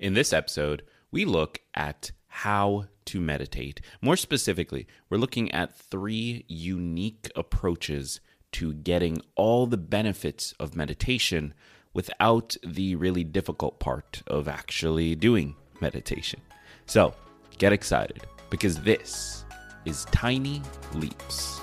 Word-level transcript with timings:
In 0.00 0.14
this 0.14 0.32
episode, 0.32 0.82
we 1.12 1.26
look 1.26 1.60
at 1.74 2.12
how 2.26 2.86
to 3.04 3.20
meditate. 3.20 3.82
More 4.00 4.16
specifically, 4.16 4.86
we're 5.10 5.18
looking 5.18 5.52
at 5.52 5.76
three 5.76 6.46
unique 6.48 7.30
approaches 7.36 8.20
to 8.52 8.72
getting 8.72 9.20
all 9.36 9.66
the 9.66 9.76
benefits 9.76 10.54
of 10.58 10.74
meditation 10.74 11.52
without 11.92 12.56
the 12.66 12.94
really 12.94 13.24
difficult 13.24 13.78
part 13.78 14.22
of 14.26 14.48
actually 14.48 15.14
doing 15.16 15.54
meditation. 15.82 16.40
So, 16.86 17.14
get 17.58 17.74
excited 17.74 18.22
because 18.48 18.80
this 18.80 19.44
is 19.84 20.06
Tiny 20.06 20.62
Leaps, 20.94 21.60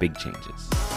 Big 0.00 0.16
Changes. 0.18 0.95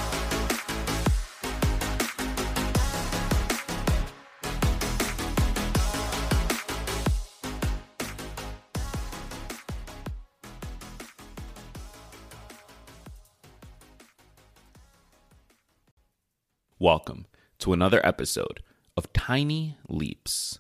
To 17.60 17.74
another 17.74 18.00
episode 18.06 18.64
of 18.96 19.12
Tiny 19.12 19.76
Leaps, 19.90 20.60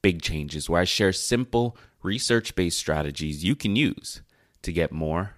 Big 0.00 0.22
Changes, 0.22 0.70
where 0.70 0.80
I 0.80 0.84
share 0.84 1.12
simple 1.12 1.76
research 2.02 2.54
based 2.54 2.78
strategies 2.78 3.44
you 3.44 3.54
can 3.54 3.76
use 3.76 4.22
to 4.62 4.72
get 4.72 4.90
more 4.90 5.34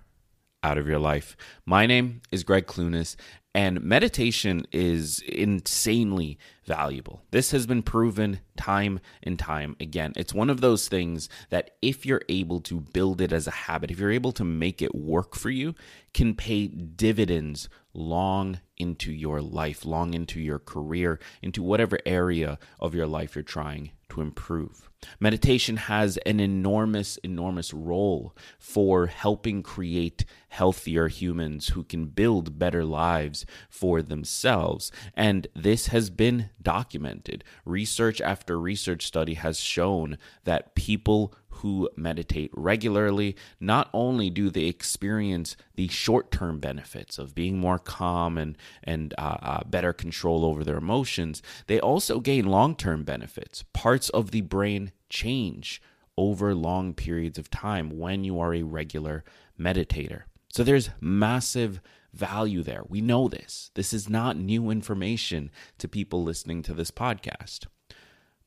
out 0.62 0.78
of 0.78 0.86
your 0.86 1.00
life. 1.00 1.36
My 1.66 1.84
name 1.84 2.22
is 2.30 2.44
Gregg 2.44 2.66
Clunis, 2.66 3.16
and 3.52 3.82
meditation 3.82 4.64
is 4.70 5.18
insanely 5.22 6.38
valuable. 6.64 7.24
This 7.32 7.50
has 7.50 7.66
been 7.66 7.82
proven 7.82 8.38
time 8.56 9.00
and 9.24 9.36
time 9.36 9.74
again. 9.80 10.12
It's 10.14 10.32
one 10.32 10.48
of 10.48 10.60
those 10.60 10.86
things 10.86 11.28
that 11.48 11.72
if 11.82 12.06
you're 12.06 12.22
able 12.28 12.60
to 12.60 12.80
build 12.80 13.20
it 13.20 13.32
as 13.32 13.48
a 13.48 13.52
habit, 13.52 13.90
if 13.90 13.98
you're 13.98 14.12
able 14.12 14.32
to 14.32 14.44
make 14.44 14.80
it 14.80 14.94
work 14.94 15.34
for 15.34 15.50
you, 15.50 15.74
can 16.14 16.34
pay 16.34 16.68
dividends 16.68 17.68
long 17.92 18.60
into 18.76 19.12
your 19.12 19.40
life, 19.40 19.84
long 19.84 20.14
into 20.14 20.40
your 20.40 20.58
career, 20.58 21.18
into 21.42 21.62
whatever 21.62 21.98
area 22.06 22.58
of 22.78 22.94
your 22.94 23.06
life 23.06 23.34
you're 23.34 23.42
trying 23.42 23.90
to 24.10 24.20
improve. 24.20 24.90
Meditation 25.18 25.76
has 25.76 26.18
an 26.18 26.40
enormous, 26.40 27.16
enormous 27.18 27.72
role 27.72 28.36
for 28.58 29.06
helping 29.06 29.62
create 29.62 30.24
healthier 30.48 31.08
humans 31.08 31.68
who 31.68 31.82
can 31.84 32.06
build 32.06 32.58
better 32.58 32.84
lives 32.84 33.46
for 33.70 34.02
themselves. 34.02 34.92
And 35.14 35.46
this 35.54 35.86
has 35.86 36.10
been 36.10 36.50
documented. 36.60 37.44
Research 37.64 38.20
after 38.20 38.60
research 38.60 39.06
study 39.06 39.34
has 39.34 39.58
shown 39.58 40.18
that 40.44 40.74
people 40.74 41.34
who 41.50 41.88
meditate 41.96 42.50
regularly, 42.54 43.36
not 43.58 43.88
only 43.92 44.30
do 44.30 44.50
they 44.50 44.64
experience 44.64 45.56
the 45.74 45.88
short 45.88 46.30
term 46.30 46.58
benefits 46.58 47.18
of 47.18 47.34
being 47.34 47.58
more 47.58 47.78
calm 47.78 48.38
and, 48.38 48.56
and 48.82 49.14
uh, 49.18 49.36
uh, 49.42 49.64
better 49.64 49.92
control 49.92 50.44
over 50.44 50.64
their 50.64 50.78
emotions, 50.78 51.42
they 51.66 51.80
also 51.80 52.20
gain 52.20 52.46
long 52.46 52.74
term 52.74 53.04
benefits. 53.04 53.64
Parts 53.72 54.08
of 54.10 54.30
the 54.30 54.40
brain 54.40 54.92
change 55.08 55.82
over 56.16 56.54
long 56.54 56.94
periods 56.94 57.38
of 57.38 57.50
time 57.50 57.98
when 57.98 58.24
you 58.24 58.38
are 58.40 58.54
a 58.54 58.62
regular 58.62 59.24
meditator. 59.58 60.22
So 60.48 60.64
there's 60.64 60.90
massive 61.00 61.80
value 62.12 62.62
there. 62.62 62.82
We 62.88 63.00
know 63.00 63.28
this. 63.28 63.70
This 63.74 63.92
is 63.92 64.08
not 64.08 64.36
new 64.36 64.70
information 64.70 65.50
to 65.78 65.88
people 65.88 66.22
listening 66.22 66.62
to 66.64 66.74
this 66.74 66.90
podcast. 66.90 67.66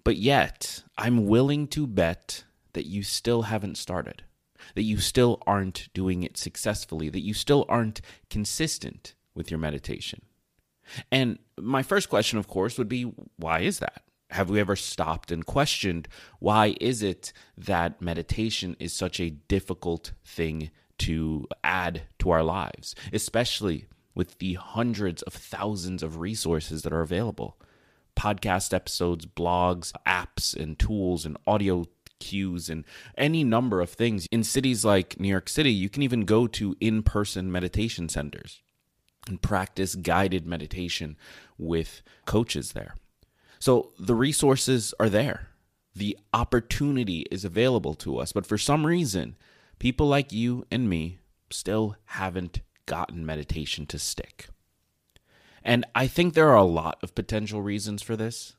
But 0.03 0.17
yet, 0.17 0.83
I'm 0.97 1.27
willing 1.27 1.67
to 1.69 1.87
bet 1.87 2.43
that 2.73 2.85
you 2.85 3.03
still 3.03 3.43
haven't 3.43 3.77
started, 3.77 4.23
that 4.75 4.83
you 4.83 4.97
still 4.97 5.41
aren't 5.47 5.89
doing 5.93 6.23
it 6.23 6.37
successfully, 6.37 7.09
that 7.09 7.23
you 7.23 7.33
still 7.33 7.65
aren't 7.69 8.01
consistent 8.29 9.15
with 9.35 9.49
your 9.49 9.59
meditation. 9.59 10.21
And 11.11 11.39
my 11.57 11.83
first 11.83 12.09
question, 12.09 12.39
of 12.39 12.47
course, 12.47 12.77
would 12.77 12.89
be 12.89 13.13
why 13.37 13.61
is 13.61 13.79
that? 13.79 14.03
Have 14.31 14.49
we 14.49 14.59
ever 14.59 14.75
stopped 14.75 15.31
and 15.31 15.45
questioned 15.45 16.07
why 16.39 16.75
is 16.81 17.03
it 17.03 17.33
that 17.57 18.01
meditation 18.01 18.75
is 18.79 18.91
such 18.91 19.19
a 19.19 19.29
difficult 19.29 20.13
thing 20.25 20.71
to 20.99 21.47
add 21.63 22.03
to 22.19 22.31
our 22.31 22.43
lives, 22.43 22.95
especially 23.11 23.87
with 24.15 24.39
the 24.39 24.55
hundreds 24.55 25.21
of 25.23 25.33
thousands 25.33 26.01
of 26.03 26.17
resources 26.19 26.81
that 26.81 26.93
are 26.93 27.01
available? 27.01 27.59
Podcast 28.15 28.73
episodes, 28.73 29.25
blogs, 29.25 29.91
apps, 30.07 30.55
and 30.55 30.77
tools, 30.77 31.25
and 31.25 31.37
audio 31.47 31.85
cues 32.23 32.69
and 32.69 32.85
any 33.17 33.43
number 33.43 33.81
of 33.81 33.89
things. 33.89 34.27
In 34.31 34.43
cities 34.43 34.85
like 34.85 35.19
New 35.19 35.27
York 35.27 35.49
City, 35.49 35.71
you 35.71 35.89
can 35.89 36.03
even 36.03 36.21
go 36.25 36.47
to 36.47 36.75
in 36.79 37.03
person 37.03 37.51
meditation 37.51 38.07
centers 38.09 38.61
and 39.27 39.41
practice 39.41 39.95
guided 39.95 40.45
meditation 40.45 41.17
with 41.57 42.01
coaches 42.25 42.71
there. 42.71 42.95
So 43.59 43.91
the 43.99 44.15
resources 44.15 44.93
are 44.99 45.09
there, 45.09 45.49
the 45.95 46.17
opportunity 46.33 47.25
is 47.31 47.45
available 47.45 47.93
to 47.95 48.17
us. 48.17 48.31
But 48.31 48.45
for 48.45 48.57
some 48.57 48.85
reason, 48.85 49.35
people 49.79 50.07
like 50.07 50.31
you 50.31 50.65
and 50.71 50.89
me 50.89 51.19
still 51.49 51.95
haven't 52.05 52.61
gotten 52.85 53.25
meditation 53.25 53.85
to 53.87 53.99
stick. 53.99 54.47
And 55.63 55.85
I 55.95 56.07
think 56.07 56.33
there 56.33 56.49
are 56.49 56.57
a 56.57 56.63
lot 56.63 56.99
of 57.01 57.15
potential 57.15 57.61
reasons 57.61 58.01
for 58.01 58.17
this. 58.17 58.55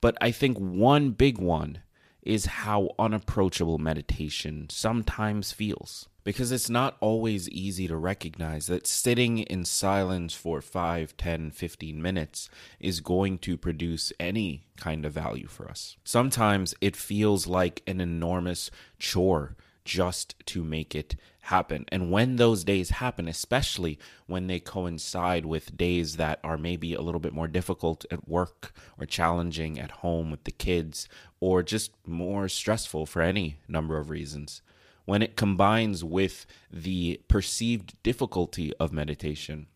But 0.00 0.16
I 0.20 0.30
think 0.30 0.58
one 0.58 1.10
big 1.10 1.38
one 1.38 1.78
is 2.26 2.46
how 2.46 2.90
unapproachable 2.98 3.78
meditation 3.78 4.66
sometimes 4.68 5.52
feels. 5.52 6.08
Because 6.24 6.50
it's 6.50 6.68
not 6.68 6.96
always 7.00 7.48
easy 7.50 7.86
to 7.86 7.96
recognize 7.96 8.66
that 8.66 8.86
sitting 8.86 9.38
in 9.38 9.64
silence 9.64 10.34
for 10.34 10.60
5, 10.60 11.16
10, 11.16 11.52
15 11.52 12.02
minutes 12.02 12.50
is 12.80 13.00
going 13.00 13.38
to 13.38 13.56
produce 13.56 14.12
any 14.18 14.66
kind 14.76 15.06
of 15.06 15.12
value 15.12 15.46
for 15.46 15.68
us. 15.70 15.96
Sometimes 16.02 16.74
it 16.80 16.96
feels 16.96 17.46
like 17.46 17.82
an 17.86 18.00
enormous 18.00 18.72
chore 18.98 19.56
just 19.86 20.34
to 20.46 20.62
make 20.62 20.94
it 20.94 21.16
happen. 21.42 21.86
And 21.88 22.10
when 22.10 22.36
those 22.36 22.64
days 22.64 22.90
happen, 22.90 23.28
especially 23.28 23.98
when 24.26 24.48
they 24.48 24.58
coincide 24.58 25.46
with 25.46 25.76
days 25.76 26.16
that 26.16 26.40
are 26.42 26.58
maybe 26.58 26.92
a 26.92 27.00
little 27.00 27.20
bit 27.20 27.32
more 27.32 27.46
difficult 27.46 28.04
at 28.10 28.28
work 28.28 28.74
or 28.98 29.06
challenging 29.06 29.78
at 29.78 30.02
home 30.02 30.30
with 30.30 30.44
the 30.44 30.50
kids 30.50 31.08
or 31.40 31.62
just 31.62 31.92
more 32.04 32.48
stressful 32.48 33.06
for 33.06 33.22
any 33.22 33.58
number 33.68 33.96
of 33.96 34.10
reasons, 34.10 34.60
when 35.04 35.22
it 35.22 35.36
combines 35.36 36.02
with 36.02 36.46
the 36.70 37.20
perceived 37.28 37.94
difficulty 38.02 38.74
of 38.80 38.92
meditation, 38.92 39.68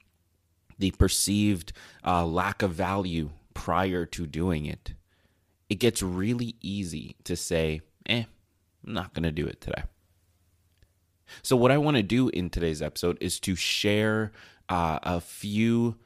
the 0.78 0.90
perceived 0.90 1.72
uh, 2.04 2.26
lack 2.26 2.62
of 2.62 2.72
value 2.72 3.30
prior 3.54 4.04
to 4.06 4.26
doing 4.26 4.66
it, 4.66 4.94
it 5.68 5.76
gets 5.76 6.02
really 6.02 6.56
easy 6.60 7.14
to 7.22 7.36
say, 7.36 7.80
eh, 8.06 8.24
I'm 8.84 8.92
not 8.92 9.14
going 9.14 9.22
to 9.22 9.30
do 9.30 9.46
it 9.46 9.60
today. 9.60 9.84
So, 11.42 11.56
what 11.56 11.70
I 11.70 11.78
want 11.78 11.96
to 11.96 12.02
do 12.02 12.28
in 12.28 12.50
today's 12.50 12.82
episode 12.82 13.18
is 13.20 13.40
to 13.40 13.54
share 13.54 14.32
uh, 14.68 14.98
a 15.02 15.20
few 15.20 15.96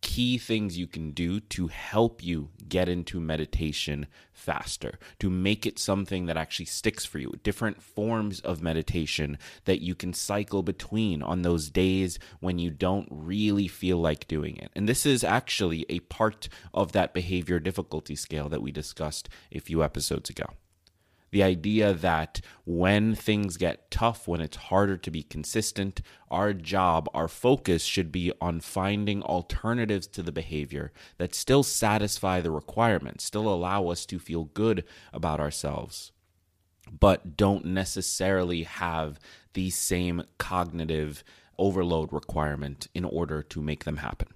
key 0.00 0.38
things 0.38 0.78
you 0.78 0.86
can 0.86 1.10
do 1.10 1.40
to 1.40 1.66
help 1.68 2.24
you 2.24 2.48
get 2.68 2.88
into 2.88 3.20
meditation 3.20 4.06
faster, 4.32 4.98
to 5.18 5.28
make 5.28 5.66
it 5.66 5.78
something 5.78 6.26
that 6.26 6.36
actually 6.36 6.66
sticks 6.66 7.04
for 7.04 7.18
you. 7.18 7.32
Different 7.42 7.82
forms 7.82 8.40
of 8.40 8.62
meditation 8.62 9.38
that 9.64 9.82
you 9.82 9.94
can 9.94 10.12
cycle 10.12 10.62
between 10.62 11.22
on 11.22 11.42
those 11.42 11.70
days 11.70 12.18
when 12.40 12.58
you 12.58 12.70
don't 12.70 13.08
really 13.10 13.68
feel 13.68 13.98
like 13.98 14.28
doing 14.28 14.56
it. 14.56 14.70
And 14.74 14.88
this 14.88 15.04
is 15.04 15.22
actually 15.22 15.84
a 15.88 16.00
part 16.00 16.48
of 16.72 16.92
that 16.92 17.12
behavior 17.12 17.58
difficulty 17.58 18.16
scale 18.16 18.48
that 18.48 18.62
we 18.62 18.72
discussed 18.72 19.28
a 19.52 19.58
few 19.58 19.82
episodes 19.82 20.30
ago. 20.30 20.54
The 21.30 21.42
idea 21.42 21.94
that 21.94 22.40
when 22.64 23.14
things 23.14 23.56
get 23.56 23.90
tough, 23.90 24.26
when 24.26 24.40
it's 24.40 24.56
harder 24.56 24.96
to 24.96 25.10
be 25.10 25.22
consistent, 25.22 26.00
our 26.30 26.52
job, 26.52 27.08
our 27.14 27.28
focus 27.28 27.84
should 27.84 28.10
be 28.10 28.32
on 28.40 28.60
finding 28.60 29.22
alternatives 29.22 30.06
to 30.08 30.22
the 30.22 30.32
behavior 30.32 30.92
that 31.18 31.34
still 31.34 31.62
satisfy 31.62 32.40
the 32.40 32.50
requirements, 32.50 33.24
still 33.24 33.48
allow 33.48 33.88
us 33.88 34.04
to 34.06 34.18
feel 34.18 34.44
good 34.44 34.84
about 35.12 35.38
ourselves, 35.40 36.10
but 36.90 37.36
don't 37.36 37.64
necessarily 37.64 38.64
have 38.64 39.20
the 39.52 39.70
same 39.70 40.24
cognitive 40.38 41.22
overload 41.58 42.12
requirement 42.12 42.88
in 42.94 43.04
order 43.04 43.42
to 43.42 43.62
make 43.62 43.84
them 43.84 43.98
happen. 43.98 44.28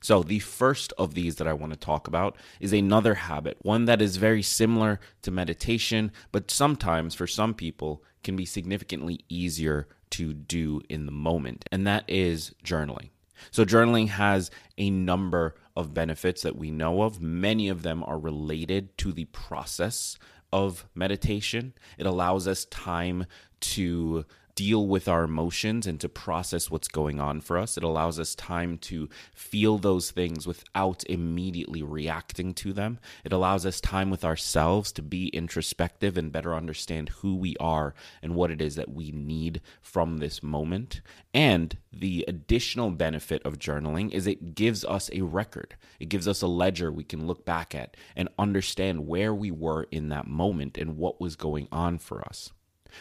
So, 0.00 0.22
the 0.22 0.38
first 0.38 0.92
of 0.98 1.14
these 1.14 1.36
that 1.36 1.48
I 1.48 1.52
want 1.52 1.72
to 1.72 1.78
talk 1.78 2.08
about 2.08 2.36
is 2.60 2.72
another 2.72 3.14
habit, 3.14 3.58
one 3.62 3.84
that 3.86 4.02
is 4.02 4.16
very 4.16 4.42
similar 4.42 5.00
to 5.22 5.30
meditation, 5.30 6.12
but 6.32 6.50
sometimes 6.50 7.14
for 7.14 7.26
some 7.26 7.54
people 7.54 8.02
can 8.22 8.36
be 8.36 8.44
significantly 8.44 9.20
easier 9.28 9.88
to 10.10 10.32
do 10.32 10.80
in 10.88 11.06
the 11.06 11.12
moment, 11.12 11.64
and 11.70 11.86
that 11.86 12.04
is 12.08 12.54
journaling. 12.64 13.10
So, 13.50 13.64
journaling 13.64 14.08
has 14.08 14.50
a 14.78 14.90
number 14.90 15.54
of 15.76 15.94
benefits 15.94 16.42
that 16.42 16.56
we 16.56 16.70
know 16.70 17.02
of. 17.02 17.20
Many 17.20 17.68
of 17.68 17.82
them 17.82 18.02
are 18.04 18.18
related 18.18 18.96
to 18.98 19.12
the 19.12 19.26
process 19.26 20.18
of 20.52 20.86
meditation. 20.94 21.74
It 21.98 22.06
allows 22.06 22.48
us 22.48 22.64
time 22.66 23.26
to 23.60 24.24
deal 24.56 24.86
with 24.86 25.06
our 25.06 25.22
emotions 25.22 25.86
and 25.86 26.00
to 26.00 26.08
process 26.08 26.70
what's 26.70 26.88
going 26.88 27.20
on 27.20 27.40
for 27.40 27.58
us. 27.58 27.76
It 27.76 27.84
allows 27.84 28.18
us 28.18 28.34
time 28.34 28.78
to 28.78 29.08
feel 29.34 29.76
those 29.76 30.10
things 30.10 30.46
without 30.46 31.04
immediately 31.08 31.82
reacting 31.82 32.54
to 32.54 32.72
them. 32.72 32.98
It 33.22 33.34
allows 33.34 33.66
us 33.66 33.80
time 33.80 34.10
with 34.10 34.24
ourselves 34.24 34.90
to 34.92 35.02
be 35.02 35.28
introspective 35.28 36.16
and 36.16 36.32
better 36.32 36.54
understand 36.54 37.10
who 37.20 37.36
we 37.36 37.54
are 37.60 37.94
and 38.22 38.34
what 38.34 38.50
it 38.50 38.62
is 38.62 38.76
that 38.76 38.92
we 38.92 39.12
need 39.12 39.60
from 39.82 40.18
this 40.18 40.42
moment. 40.42 41.02
And 41.34 41.76
the 41.92 42.24
additional 42.26 42.90
benefit 42.90 43.42
of 43.44 43.58
journaling 43.58 44.10
is 44.10 44.26
it 44.26 44.54
gives 44.54 44.86
us 44.86 45.10
a 45.12 45.20
record, 45.20 45.76
it 46.00 46.08
gives 46.08 46.26
us 46.26 46.40
a 46.40 46.46
ledger 46.46 46.90
we 46.90 47.04
can 47.04 47.26
look 47.26 47.44
back 47.44 47.74
at 47.74 47.94
and 48.16 48.30
understand 48.38 49.06
where 49.06 49.34
we 49.34 49.50
were 49.50 49.86
in 49.90 50.08
that 50.08 50.26
moment 50.26 50.78
and 50.78 50.96
what 50.96 51.20
was 51.20 51.36
going 51.36 51.68
on 51.70 51.98
for 51.98 52.22
us. 52.26 52.52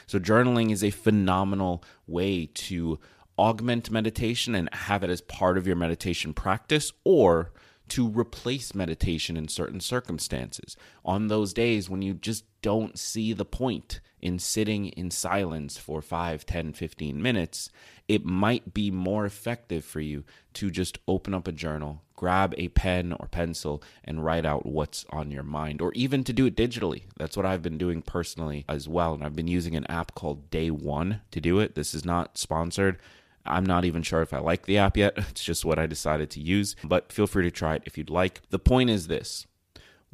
So, 0.08 0.20
journaling 0.20 0.72
is 0.72 0.84
a 0.84 0.90
phenomenal 0.92 1.84
way 2.08 2.48
to 2.54 3.00
augment 3.38 3.92
meditation 3.92 4.56
and 4.56 4.74
have 4.74 5.04
it 5.04 5.10
as 5.10 5.22
part 5.22 5.58
of 5.58 5.68
your 5.68 5.76
meditation 5.76 6.34
practice 6.34 6.92
or 7.04 7.52
to 7.88 8.08
replace 8.08 8.74
meditation 8.74 9.38
in 9.38 9.48
certain 9.48 9.80
circumstances. 9.80 10.76
On 11.04 11.28
those 11.28 11.54
days 11.54 11.90
when 11.90 12.02
you 12.02 12.14
just 12.16 12.46
don't 12.62 12.98
see 12.98 13.34
the 13.34 13.46
point 13.46 14.00
in 14.26 14.40
sitting 14.40 14.88
in 14.88 15.12
silence 15.12 15.78
for 15.78 16.02
5, 16.02 16.48
10, 16.48 16.74
15 16.74 17.22
minutes, 17.22 17.70
it 18.08 18.26
might 18.26 18.74
be 18.74 18.90
more 18.90 19.24
effective 19.24 19.86
for 19.86 20.00
you 20.00 20.24
to 20.54 20.72
just 20.72 20.98
open 21.08 21.36
up 21.36 21.48
a 21.48 21.52
journal, 21.52 22.02
grab 22.16 22.56
a 22.58 22.70
pen 22.70 23.14
or 23.14 23.28
pencil, 23.28 23.84
and 24.04 24.26
write 24.26 24.44
out 24.44 24.66
what's 24.66 25.06
on 25.12 25.30
your 25.30 25.44
mind, 25.44 25.80
or 25.80 25.94
even 25.94 26.24
to 26.24 26.34
do 26.34 26.48
it 26.48 26.56
digitally. 26.56 27.04
That's 27.18 27.38
what 27.38 27.46
I've 27.46 27.62
been 27.62 27.78
doing 27.78 28.02
personally 28.02 28.66
as 28.68 28.90
well. 28.90 29.14
And 29.14 29.24
I've 29.24 29.36
been 29.36 29.48
using 29.48 29.76
an 29.76 29.86
app 29.92 30.16
called 30.16 30.50
Day 30.50 30.72
One 30.72 31.22
to 31.30 31.40
do 31.40 31.60
it. 31.60 31.76
This 31.76 31.94
is 31.94 32.04
not 32.04 32.40
sponsored. 32.40 32.98
I'm 33.46 33.66
not 33.66 33.86
even 33.86 34.02
sure 34.02 34.24
if 34.24 34.34
I 34.34 34.40
like 34.40 34.66
the 34.66 34.80
app 34.80 34.98
yet. 34.98 35.14
It's 35.30 35.44
just 35.44 35.66
what 35.66 35.78
I 35.78 35.86
decided 35.86 36.32
to 36.32 36.40
use, 36.40 36.76
but 36.84 37.14
feel 37.14 37.28
free 37.28 37.44
to 37.44 37.52
try 37.52 37.76
it 37.76 37.84
if 37.86 37.96
you'd 37.96 38.10
like. 38.10 38.42
The 38.50 38.58
point 38.58 38.90
is 38.90 39.06
this 39.06 39.46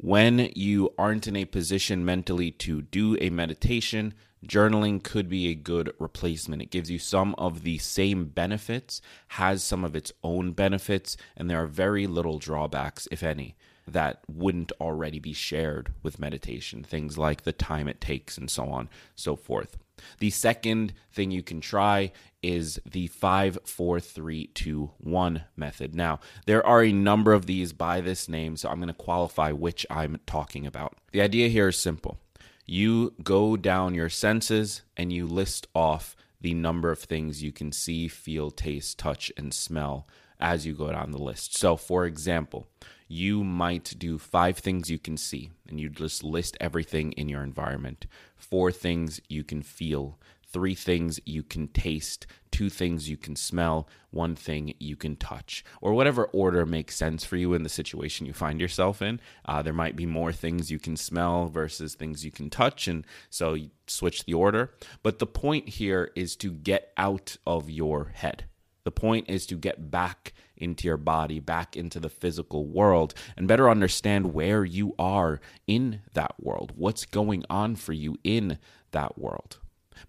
when 0.02 0.50
you 0.56 0.92
aren't 0.98 1.28
in 1.28 1.36
a 1.36 1.44
position 1.44 2.04
mentally 2.04 2.50
to 2.50 2.82
do 2.82 3.16
a 3.20 3.30
meditation, 3.30 4.12
journaling 4.44 5.00
could 5.02 5.28
be 5.28 5.48
a 5.48 5.54
good 5.54 5.92
replacement. 6.00 6.60
It 6.60 6.72
gives 6.72 6.90
you 6.90 6.98
some 6.98 7.36
of 7.38 7.62
the 7.62 7.78
same 7.78 8.24
benefits, 8.24 9.00
has 9.28 9.62
some 9.62 9.84
of 9.84 9.94
its 9.94 10.12
own 10.24 10.52
benefits, 10.52 11.16
and 11.36 11.48
there 11.48 11.62
are 11.62 11.68
very 11.68 12.08
little 12.08 12.40
drawbacks, 12.40 13.06
if 13.12 13.22
any 13.22 13.56
that 13.86 14.22
wouldn't 14.28 14.72
already 14.80 15.18
be 15.18 15.32
shared 15.32 15.92
with 16.02 16.18
meditation, 16.18 16.82
things 16.82 17.16
like 17.16 17.42
the 17.42 17.52
time 17.52 17.88
it 17.88 18.00
takes 18.00 18.36
and 18.36 18.50
so 18.50 18.66
on, 18.66 18.88
so 19.14 19.36
forth. 19.36 19.76
The 20.18 20.30
second 20.30 20.92
thing 21.12 21.30
you 21.30 21.42
can 21.42 21.60
try 21.60 22.12
is 22.42 22.80
the 22.90 23.06
5 23.06 23.58
4 23.64 24.00
3 24.00 24.46
2 24.48 24.90
1 24.98 25.44
method. 25.56 25.94
Now, 25.94 26.20
there 26.46 26.64
are 26.66 26.82
a 26.82 26.92
number 26.92 27.32
of 27.32 27.46
these 27.46 27.72
by 27.72 28.00
this 28.00 28.28
name, 28.28 28.56
so 28.56 28.68
I'm 28.68 28.78
going 28.78 28.88
to 28.88 28.94
qualify 28.94 29.52
which 29.52 29.86
I'm 29.90 30.18
talking 30.26 30.66
about. 30.66 30.96
The 31.12 31.20
idea 31.20 31.48
here 31.48 31.68
is 31.68 31.78
simple. 31.78 32.18
You 32.66 33.14
go 33.22 33.56
down 33.56 33.94
your 33.94 34.08
senses 34.08 34.82
and 34.96 35.12
you 35.12 35.26
list 35.26 35.66
off 35.74 36.16
the 36.40 36.54
number 36.54 36.90
of 36.90 36.98
things 36.98 37.42
you 37.42 37.52
can 37.52 37.72
see, 37.72 38.08
feel, 38.08 38.50
taste, 38.50 38.98
touch, 38.98 39.32
and 39.36 39.54
smell 39.54 40.08
as 40.40 40.66
you 40.66 40.74
go 40.74 40.90
down 40.90 41.12
the 41.12 41.22
list. 41.22 41.56
So, 41.56 41.76
for 41.76 42.04
example, 42.04 42.66
you 43.12 43.44
might 43.44 43.92
do 43.98 44.16
five 44.16 44.56
things 44.56 44.88
you 44.90 44.98
can 44.98 45.18
see, 45.18 45.50
and 45.68 45.78
you 45.78 45.90
just 45.90 46.24
list 46.24 46.56
everything 46.62 47.12
in 47.12 47.28
your 47.28 47.42
environment. 47.42 48.06
Four 48.38 48.72
things 48.72 49.20
you 49.28 49.44
can 49.44 49.60
feel, 49.60 50.18
three 50.46 50.74
things 50.74 51.20
you 51.26 51.42
can 51.42 51.68
taste, 51.68 52.26
two 52.50 52.70
things 52.70 53.10
you 53.10 53.18
can 53.18 53.36
smell, 53.36 53.86
one 54.12 54.34
thing 54.34 54.72
you 54.78 54.96
can 54.96 55.14
touch, 55.16 55.62
or 55.82 55.92
whatever 55.92 56.24
order 56.24 56.64
makes 56.64 56.96
sense 56.96 57.22
for 57.22 57.36
you 57.36 57.52
in 57.52 57.64
the 57.64 57.68
situation 57.68 58.24
you 58.24 58.32
find 58.32 58.58
yourself 58.58 59.02
in. 59.02 59.20
Uh, 59.44 59.60
there 59.60 59.74
might 59.74 59.94
be 59.94 60.06
more 60.06 60.32
things 60.32 60.70
you 60.70 60.78
can 60.78 60.96
smell 60.96 61.48
versus 61.48 61.94
things 61.94 62.24
you 62.24 62.30
can 62.30 62.48
touch, 62.48 62.88
and 62.88 63.06
so 63.28 63.52
you 63.52 63.68
switch 63.86 64.24
the 64.24 64.32
order. 64.32 64.72
But 65.02 65.18
the 65.18 65.26
point 65.26 65.68
here 65.68 66.10
is 66.16 66.34
to 66.36 66.50
get 66.50 66.94
out 66.96 67.36
of 67.46 67.68
your 67.68 68.06
head. 68.14 68.46
The 68.84 68.90
point 68.90 69.28
is 69.28 69.46
to 69.46 69.56
get 69.56 69.90
back 69.90 70.32
into 70.56 70.86
your 70.86 70.96
body, 70.96 71.40
back 71.40 71.76
into 71.76 72.00
the 72.00 72.08
physical 72.08 72.66
world, 72.66 73.14
and 73.36 73.48
better 73.48 73.70
understand 73.70 74.34
where 74.34 74.64
you 74.64 74.94
are 74.98 75.40
in 75.66 76.00
that 76.14 76.34
world, 76.40 76.72
what's 76.76 77.04
going 77.04 77.44
on 77.48 77.76
for 77.76 77.92
you 77.92 78.18
in 78.24 78.58
that 78.92 79.18
world. 79.18 79.58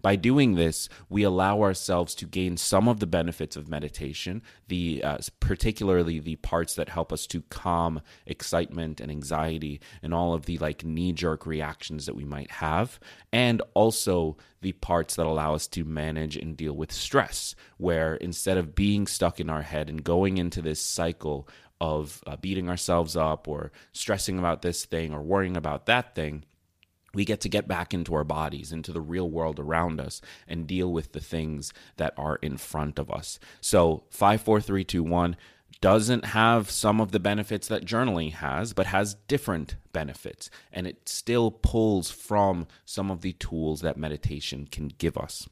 By 0.02 0.16
doing 0.16 0.54
this, 0.54 0.88
we 1.08 1.22
allow 1.22 1.62
ourselves 1.62 2.14
to 2.16 2.26
gain 2.26 2.56
some 2.56 2.88
of 2.88 3.00
the 3.00 3.06
benefits 3.06 3.56
of 3.56 3.68
meditation, 3.68 4.42
the 4.68 5.02
uh, 5.02 5.18
particularly 5.40 6.18
the 6.20 6.36
parts 6.36 6.74
that 6.74 6.88
help 6.88 7.12
us 7.12 7.26
to 7.28 7.42
calm 7.42 8.00
excitement 8.26 9.00
and 9.00 9.10
anxiety 9.10 9.80
and 10.02 10.14
all 10.14 10.34
of 10.34 10.46
the 10.46 10.58
like 10.58 10.84
knee-jerk 10.84 11.46
reactions 11.46 12.06
that 12.06 12.16
we 12.16 12.24
might 12.24 12.50
have, 12.50 12.98
and 13.32 13.62
also 13.74 14.36
the 14.60 14.72
parts 14.72 15.16
that 15.16 15.26
allow 15.26 15.54
us 15.54 15.66
to 15.68 15.84
manage 15.84 16.36
and 16.36 16.56
deal 16.56 16.74
with 16.74 16.90
stress, 16.90 17.54
where 17.76 18.14
instead 18.16 18.56
of 18.56 18.74
being 18.74 19.06
stuck 19.06 19.40
in 19.40 19.50
our 19.50 19.62
head 19.62 19.90
and 19.90 20.04
going 20.04 20.38
into 20.38 20.62
this 20.62 20.80
cycle 20.80 21.48
of 21.80 22.22
uh, 22.26 22.36
beating 22.36 22.68
ourselves 22.70 23.16
up 23.16 23.46
or 23.46 23.72
stressing 23.92 24.38
about 24.38 24.62
this 24.62 24.84
thing 24.84 25.12
or 25.12 25.22
worrying 25.22 25.56
about 25.56 25.86
that 25.86 26.14
thing, 26.14 26.44
we 27.14 27.24
get 27.24 27.40
to 27.42 27.48
get 27.48 27.68
back 27.68 27.94
into 27.94 28.14
our 28.14 28.24
bodies, 28.24 28.72
into 28.72 28.92
the 28.92 29.00
real 29.00 29.30
world 29.30 29.58
around 29.58 30.00
us, 30.00 30.20
and 30.48 30.66
deal 30.66 30.92
with 30.92 31.12
the 31.12 31.20
things 31.20 31.72
that 31.96 32.14
are 32.16 32.36
in 32.36 32.56
front 32.56 32.98
of 32.98 33.10
us. 33.10 33.38
So, 33.60 34.04
54321 34.10 35.36
doesn't 35.80 36.24
have 36.26 36.70
some 36.70 37.00
of 37.00 37.12
the 37.12 37.20
benefits 37.20 37.68
that 37.68 37.84
journaling 37.84 38.32
has, 38.32 38.72
but 38.72 38.86
has 38.86 39.16
different 39.28 39.76
benefits. 39.92 40.48
And 40.72 40.86
it 40.86 41.08
still 41.08 41.50
pulls 41.50 42.10
from 42.10 42.66
some 42.84 43.10
of 43.10 43.20
the 43.20 43.32
tools 43.32 43.80
that 43.82 43.96
meditation 43.96 44.66
can 44.70 44.88
give 44.88 45.18
us. 45.18 45.48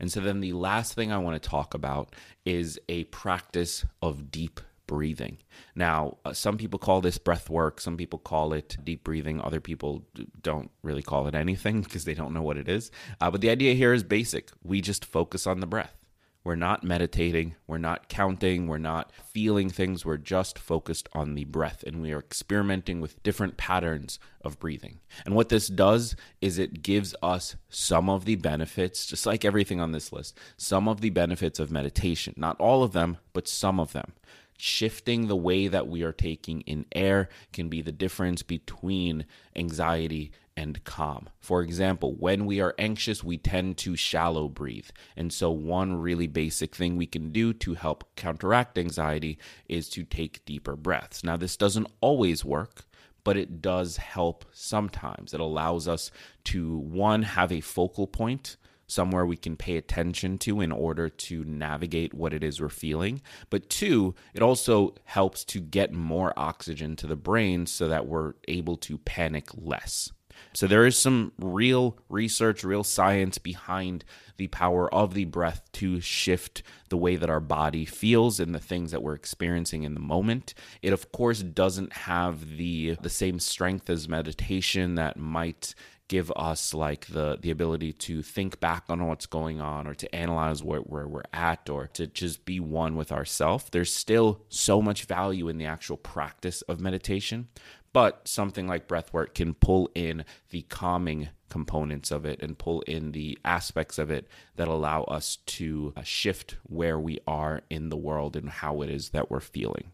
And 0.00 0.10
so, 0.10 0.20
then 0.20 0.40
the 0.40 0.52
last 0.52 0.94
thing 0.94 1.12
I 1.12 1.18
want 1.18 1.40
to 1.40 1.48
talk 1.48 1.74
about 1.74 2.14
is 2.44 2.78
a 2.88 3.04
practice 3.04 3.84
of 4.00 4.30
deep 4.30 4.60
breathing. 4.86 5.38
Now, 5.74 6.18
uh, 6.24 6.32
some 6.32 6.56
people 6.56 6.78
call 6.78 7.00
this 7.00 7.18
breath 7.18 7.50
work, 7.50 7.80
some 7.80 7.96
people 7.96 8.18
call 8.18 8.52
it 8.52 8.76
deep 8.82 9.04
breathing, 9.04 9.40
other 9.40 9.60
people 9.60 10.04
don't 10.40 10.70
really 10.82 11.02
call 11.02 11.26
it 11.26 11.34
anything 11.34 11.80
because 11.82 12.04
they 12.04 12.14
don't 12.14 12.34
know 12.34 12.42
what 12.42 12.58
it 12.58 12.68
is. 12.68 12.90
Uh, 13.20 13.30
but 13.30 13.40
the 13.40 13.50
idea 13.50 13.74
here 13.74 13.92
is 13.92 14.02
basic 14.02 14.50
we 14.62 14.80
just 14.80 15.04
focus 15.04 15.46
on 15.46 15.60
the 15.60 15.66
breath. 15.66 16.06
We're 16.46 16.54
not 16.54 16.84
meditating, 16.84 17.56
we're 17.66 17.78
not 17.78 18.08
counting, 18.08 18.68
we're 18.68 18.78
not 18.78 19.10
feeling 19.32 19.68
things, 19.68 20.04
we're 20.04 20.16
just 20.16 20.60
focused 20.60 21.08
on 21.12 21.34
the 21.34 21.42
breath 21.42 21.82
and 21.84 22.00
we 22.00 22.12
are 22.12 22.20
experimenting 22.20 23.00
with 23.00 23.20
different 23.24 23.56
patterns 23.56 24.20
of 24.42 24.60
breathing. 24.60 25.00
And 25.24 25.34
what 25.34 25.48
this 25.48 25.66
does 25.66 26.14
is 26.40 26.56
it 26.56 26.84
gives 26.84 27.16
us 27.20 27.56
some 27.68 28.08
of 28.08 28.26
the 28.26 28.36
benefits, 28.36 29.06
just 29.06 29.26
like 29.26 29.44
everything 29.44 29.80
on 29.80 29.90
this 29.90 30.12
list, 30.12 30.38
some 30.56 30.86
of 30.86 31.00
the 31.00 31.10
benefits 31.10 31.58
of 31.58 31.72
meditation. 31.72 32.32
Not 32.36 32.60
all 32.60 32.84
of 32.84 32.92
them, 32.92 33.16
but 33.32 33.48
some 33.48 33.80
of 33.80 33.92
them 33.92 34.12
shifting 34.56 35.28
the 35.28 35.36
way 35.36 35.68
that 35.68 35.88
we 35.88 36.02
are 36.02 36.12
taking 36.12 36.60
in 36.62 36.86
air 36.92 37.28
can 37.52 37.68
be 37.68 37.82
the 37.82 37.92
difference 37.92 38.42
between 38.42 39.26
anxiety 39.54 40.32
and 40.56 40.82
calm. 40.84 41.28
For 41.38 41.60
example, 41.62 42.14
when 42.14 42.46
we 42.46 42.60
are 42.60 42.74
anxious, 42.78 43.22
we 43.22 43.36
tend 43.36 43.76
to 43.78 43.94
shallow 43.94 44.48
breathe. 44.48 44.88
And 45.16 45.32
so, 45.32 45.50
one 45.50 46.00
really 46.00 46.26
basic 46.26 46.74
thing 46.74 46.96
we 46.96 47.06
can 47.06 47.30
do 47.30 47.52
to 47.52 47.74
help 47.74 48.04
counteract 48.16 48.78
anxiety 48.78 49.38
is 49.68 49.88
to 49.90 50.04
take 50.04 50.44
deeper 50.46 50.74
breaths. 50.74 51.22
Now, 51.22 51.36
this 51.36 51.56
doesn't 51.56 51.88
always 52.00 52.44
work. 52.44 52.84
But 53.24 53.36
it 53.36 53.60
does 53.60 53.96
help 53.96 54.44
sometimes. 54.52 55.34
It 55.34 55.40
allows 55.40 55.88
us 55.88 56.12
to, 56.44 56.78
one, 56.78 57.22
have 57.22 57.50
a 57.50 57.60
focal 57.60 58.06
point 58.06 58.56
somewhere 58.86 59.26
we 59.26 59.36
can 59.36 59.56
pay 59.56 59.76
attention 59.76 60.38
to 60.38 60.60
in 60.60 60.72
order 60.72 61.08
to 61.08 61.44
navigate 61.44 62.14
what 62.14 62.32
it 62.32 62.42
is 62.44 62.60
we're 62.60 62.68
feeling. 62.68 63.20
But 63.50 63.68
two, 63.68 64.14
it 64.34 64.42
also 64.42 64.94
helps 65.04 65.44
to 65.46 65.60
get 65.60 65.92
more 65.92 66.32
oxygen 66.36 66.96
to 66.96 67.06
the 67.06 67.16
brain 67.16 67.66
so 67.66 67.88
that 67.88 68.06
we're 68.06 68.34
able 68.48 68.76
to 68.78 68.98
panic 68.98 69.48
less. 69.54 70.12
So 70.52 70.66
there 70.66 70.86
is 70.86 70.98
some 70.98 71.32
real 71.38 71.98
research, 72.08 72.64
real 72.64 72.84
science 72.84 73.38
behind 73.38 74.04
the 74.36 74.48
power 74.48 74.92
of 74.92 75.14
the 75.14 75.24
breath 75.24 75.62
to 75.72 76.00
shift 76.00 76.62
the 76.88 76.96
way 76.96 77.16
that 77.16 77.30
our 77.30 77.40
body 77.40 77.84
feels 77.84 78.38
and 78.38 78.54
the 78.54 78.60
things 78.60 78.90
that 78.90 79.02
we're 79.02 79.14
experiencing 79.14 79.82
in 79.82 79.94
the 79.94 80.00
moment. 80.00 80.54
It 80.82 80.92
of 80.92 81.10
course 81.12 81.42
doesn't 81.42 81.92
have 81.92 82.56
the 82.56 82.96
the 83.00 83.10
same 83.10 83.38
strength 83.38 83.88
as 83.90 84.08
meditation 84.08 84.94
that 84.96 85.16
might 85.16 85.74
give 86.08 86.32
us 86.36 86.74
like 86.74 87.06
the 87.06 87.38
the 87.40 87.50
ability 87.50 87.92
to 87.92 88.22
think 88.22 88.60
back 88.60 88.84
on 88.88 89.06
what's 89.06 89.26
going 89.26 89.60
on 89.60 89.86
or 89.86 89.94
to 89.94 90.14
analyze 90.14 90.62
where, 90.62 90.80
where 90.80 91.08
we're 91.08 91.22
at 91.32 91.68
or 91.68 91.86
to 91.88 92.06
just 92.06 92.44
be 92.44 92.60
one 92.60 92.96
with 92.96 93.12
ourself 93.12 93.70
there's 93.70 93.92
still 93.92 94.42
so 94.48 94.80
much 94.80 95.04
value 95.04 95.48
in 95.48 95.58
the 95.58 95.66
actual 95.66 95.96
practice 95.96 96.62
of 96.62 96.80
meditation 96.80 97.48
But 97.92 98.28
something 98.28 98.66
like 98.66 98.88
breathwork 98.88 99.32
can 99.34 99.54
pull 99.54 99.90
in 99.94 100.26
the 100.50 100.62
calming 100.62 101.30
components 101.48 102.10
of 102.10 102.26
it 102.26 102.42
and 102.42 102.58
pull 102.58 102.82
in 102.82 103.12
the 103.12 103.38
aspects 103.44 103.98
of 103.98 104.10
it 104.10 104.28
that 104.56 104.68
allow 104.68 105.04
us 105.04 105.36
to 105.46 105.94
uh, 105.96 106.02
shift 106.02 106.56
where 106.64 106.98
we 106.98 107.20
are 107.26 107.62
in 107.70 107.88
the 107.88 107.96
world 107.96 108.36
and 108.36 108.50
how 108.50 108.82
it 108.82 108.90
is 108.90 109.10
that 109.10 109.30
we're 109.30 109.40
feeling. 109.40 109.92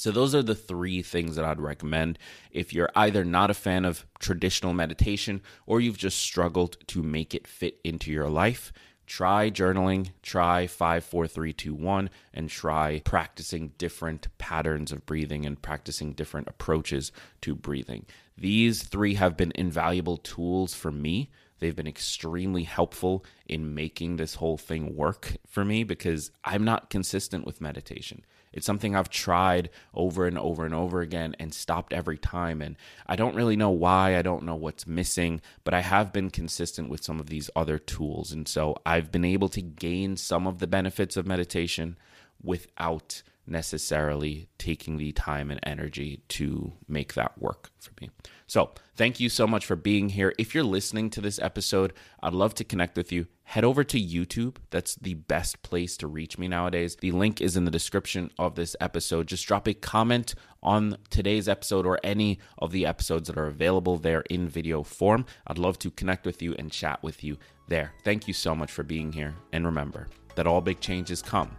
So, 0.00 0.10
those 0.10 0.34
are 0.34 0.42
the 0.42 0.54
three 0.54 1.02
things 1.02 1.36
that 1.36 1.44
I'd 1.44 1.60
recommend 1.60 2.18
if 2.50 2.72
you're 2.72 2.88
either 2.96 3.22
not 3.22 3.50
a 3.50 3.54
fan 3.54 3.84
of 3.84 4.06
traditional 4.18 4.72
meditation 4.72 5.42
or 5.66 5.78
you've 5.78 5.98
just 5.98 6.18
struggled 6.18 6.78
to 6.86 7.02
make 7.02 7.34
it 7.34 7.46
fit 7.46 7.78
into 7.84 8.10
your 8.10 8.30
life. 8.30 8.72
Try 9.06 9.50
journaling, 9.50 10.12
try 10.22 10.66
54321, 10.68 12.08
and 12.32 12.48
try 12.48 13.02
practicing 13.04 13.72
different 13.76 14.28
patterns 14.38 14.90
of 14.90 15.04
breathing 15.04 15.44
and 15.44 15.60
practicing 15.60 16.14
different 16.14 16.48
approaches 16.48 17.12
to 17.42 17.54
breathing. 17.54 18.06
These 18.38 18.84
three 18.84 19.16
have 19.16 19.36
been 19.36 19.52
invaluable 19.54 20.16
tools 20.16 20.72
for 20.72 20.90
me. 20.90 21.28
They've 21.58 21.76
been 21.76 21.86
extremely 21.86 22.62
helpful 22.62 23.22
in 23.46 23.74
making 23.74 24.16
this 24.16 24.36
whole 24.36 24.56
thing 24.56 24.96
work 24.96 25.36
for 25.46 25.62
me 25.62 25.84
because 25.84 26.30
I'm 26.42 26.64
not 26.64 26.88
consistent 26.88 27.44
with 27.44 27.60
meditation. 27.60 28.24
It's 28.52 28.66
something 28.66 28.96
I've 28.96 29.10
tried 29.10 29.70
over 29.94 30.26
and 30.26 30.38
over 30.38 30.64
and 30.64 30.74
over 30.74 31.00
again 31.00 31.36
and 31.38 31.54
stopped 31.54 31.92
every 31.92 32.18
time. 32.18 32.60
And 32.60 32.76
I 33.06 33.16
don't 33.16 33.36
really 33.36 33.56
know 33.56 33.70
why. 33.70 34.16
I 34.16 34.22
don't 34.22 34.44
know 34.44 34.56
what's 34.56 34.86
missing, 34.86 35.40
but 35.62 35.74
I 35.74 35.80
have 35.80 36.12
been 36.12 36.30
consistent 36.30 36.88
with 36.88 37.04
some 37.04 37.20
of 37.20 37.28
these 37.28 37.50
other 37.54 37.78
tools. 37.78 38.32
And 38.32 38.48
so 38.48 38.76
I've 38.84 39.12
been 39.12 39.24
able 39.24 39.48
to 39.50 39.62
gain 39.62 40.16
some 40.16 40.46
of 40.46 40.58
the 40.58 40.66
benefits 40.66 41.16
of 41.16 41.26
meditation 41.26 41.96
without 42.42 43.22
necessarily 43.50 44.48
taking 44.58 44.96
the 44.96 45.12
time 45.12 45.50
and 45.50 45.60
energy 45.62 46.22
to 46.28 46.72
make 46.88 47.14
that 47.14 47.38
work 47.38 47.70
for 47.78 47.90
me. 48.00 48.10
So, 48.46 48.72
thank 48.96 49.20
you 49.20 49.28
so 49.28 49.46
much 49.46 49.66
for 49.66 49.76
being 49.76 50.08
here. 50.08 50.32
If 50.38 50.54
you're 50.54 50.64
listening 50.64 51.10
to 51.10 51.20
this 51.20 51.38
episode, 51.38 51.92
I'd 52.22 52.32
love 52.32 52.54
to 52.56 52.64
connect 52.64 52.96
with 52.96 53.12
you. 53.12 53.26
Head 53.44 53.64
over 53.64 53.82
to 53.84 54.00
YouTube. 54.00 54.56
That's 54.70 54.94
the 54.96 55.14
best 55.14 55.62
place 55.62 55.96
to 55.98 56.06
reach 56.06 56.38
me 56.38 56.48
nowadays. 56.48 56.96
The 57.00 57.12
link 57.12 57.40
is 57.40 57.56
in 57.56 57.64
the 57.64 57.70
description 57.70 58.30
of 58.38 58.54
this 58.54 58.76
episode. 58.80 59.26
Just 59.26 59.46
drop 59.46 59.66
a 59.66 59.74
comment 59.74 60.34
on 60.62 60.96
today's 61.10 61.48
episode 61.48 61.86
or 61.86 61.98
any 62.04 62.38
of 62.58 62.70
the 62.70 62.86
episodes 62.86 63.28
that 63.28 63.38
are 63.38 63.46
available 63.46 63.98
there 63.98 64.22
in 64.30 64.48
video 64.48 64.82
form. 64.82 65.26
I'd 65.46 65.58
love 65.58 65.78
to 65.80 65.90
connect 65.90 66.26
with 66.26 66.42
you 66.42 66.54
and 66.58 66.70
chat 66.70 67.02
with 67.02 67.24
you 67.24 67.38
there. 67.68 67.92
Thank 68.04 68.28
you 68.28 68.34
so 68.34 68.54
much 68.54 68.70
for 68.70 68.82
being 68.82 69.12
here. 69.12 69.34
And 69.52 69.64
remember 69.64 70.08
that 70.36 70.46
all 70.46 70.60
big 70.60 70.80
changes 70.80 71.22
come 71.22 71.56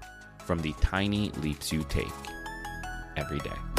from 0.51 0.61
the 0.61 0.73
tiny 0.81 1.31
leaps 1.41 1.71
you 1.71 1.81
take 1.87 2.11
every 3.15 3.39
day. 3.39 3.70